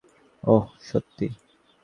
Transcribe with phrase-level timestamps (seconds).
[0.43, 1.27] ওহ, সত্যি!